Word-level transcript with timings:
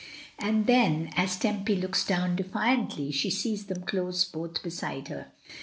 and 0.39 0.65
then 0.65 1.11
as 1.15 1.37
Tempy 1.37 1.75
looks 1.75 2.03
down 2.03 2.35
defiantly 2.35 3.11
she 3.11 3.29
sees 3.29 3.65
them 3.67 3.81
both 3.87 4.31
close 4.31 4.57
beside 4.63 5.09
her. 5.09 5.27